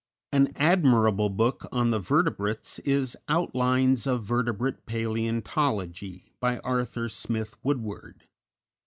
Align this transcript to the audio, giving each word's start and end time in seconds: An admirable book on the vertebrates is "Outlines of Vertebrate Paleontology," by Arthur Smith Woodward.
An 0.31 0.51
admirable 0.55 1.29
book 1.29 1.67
on 1.71 1.91
the 1.91 1.99
vertebrates 1.99 2.79
is 2.79 3.15
"Outlines 3.29 4.07
of 4.07 4.23
Vertebrate 4.23 4.87
Paleontology," 4.87 6.33
by 6.39 6.57
Arthur 6.63 7.07
Smith 7.07 7.53
Woodward. 7.61 8.25